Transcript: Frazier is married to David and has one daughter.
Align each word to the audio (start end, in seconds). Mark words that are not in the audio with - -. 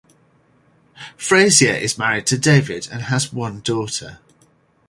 Frazier 1.15 1.73
is 1.75 1.95
married 1.99 2.25
to 2.25 2.35
David 2.35 2.87
and 2.91 3.03
has 3.03 3.31
one 3.31 3.59
daughter. 3.59 4.17